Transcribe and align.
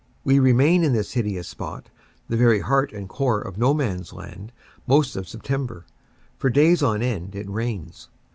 We 0.23 0.39
remain 0.39 0.83
in 0.83 0.93
this 0.93 1.11
hideous 1.11 1.47
spot, 1.47 1.91
the 2.27 2.35
very 2.35 2.61
heart 2.61 2.91
and 2.91 3.07
core 3.07 3.39
of 3.39 3.59
No 3.59 3.71
Man 3.71 3.99
s 3.99 4.11
Land, 4.11 4.51
most 4.87 5.15
of 5.15 5.29
September. 5.29 5.85
For 6.39 6.49
days 6.49 6.81
on 6.81 7.03
end 7.03 7.35
it 7.35 7.47
rains. 7.47 8.09